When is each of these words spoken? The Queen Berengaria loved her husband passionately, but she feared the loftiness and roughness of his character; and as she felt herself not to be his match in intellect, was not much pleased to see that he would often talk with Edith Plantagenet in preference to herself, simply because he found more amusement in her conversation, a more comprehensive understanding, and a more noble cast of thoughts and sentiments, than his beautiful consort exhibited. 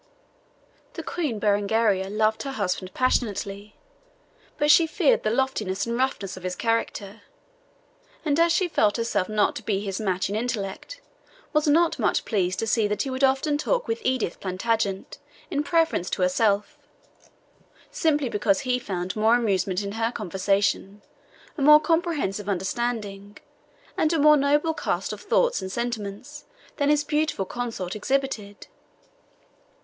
The 0.93 1.03
Queen 1.03 1.39
Berengaria 1.39 2.09
loved 2.09 2.41
her 2.41 2.53
husband 2.53 2.91
passionately, 2.95 3.75
but 4.57 4.71
she 4.71 4.87
feared 4.87 5.21
the 5.21 5.29
loftiness 5.29 5.85
and 5.85 5.95
roughness 5.95 6.35
of 6.35 6.41
his 6.41 6.55
character; 6.55 7.21
and 8.25 8.39
as 8.39 8.51
she 8.51 8.67
felt 8.67 8.97
herself 8.97 9.29
not 9.29 9.55
to 9.57 9.63
be 9.63 9.79
his 9.79 10.01
match 10.01 10.27
in 10.27 10.35
intellect, 10.35 11.01
was 11.53 11.67
not 11.67 11.99
much 11.99 12.25
pleased 12.25 12.57
to 12.57 12.65
see 12.65 12.87
that 12.87 13.03
he 13.03 13.11
would 13.11 13.23
often 13.23 13.59
talk 13.59 13.87
with 13.87 14.01
Edith 14.03 14.39
Plantagenet 14.39 15.19
in 15.51 15.61
preference 15.61 16.09
to 16.09 16.23
herself, 16.23 16.79
simply 17.91 18.27
because 18.27 18.61
he 18.61 18.79
found 18.79 19.15
more 19.15 19.35
amusement 19.35 19.83
in 19.83 19.91
her 19.91 20.11
conversation, 20.11 21.03
a 21.59 21.61
more 21.61 21.79
comprehensive 21.79 22.49
understanding, 22.49 23.37
and 23.95 24.11
a 24.13 24.17
more 24.17 24.35
noble 24.35 24.73
cast 24.73 25.13
of 25.13 25.21
thoughts 25.21 25.61
and 25.61 25.71
sentiments, 25.71 26.45
than 26.77 26.89
his 26.89 27.03
beautiful 27.03 27.45
consort 27.45 27.95
exhibited. 27.95 28.65